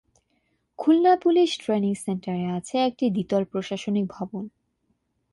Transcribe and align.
Khulna 0.79 1.13
police 1.23 1.49
training 1.57 1.93
সেন্টারে 1.95 2.45
আছে 2.57 2.75
একটি 2.79 3.05
দ্বিতল 3.09 3.43
প্রশাসনিক 3.43 4.05
ভবন। 4.09 4.43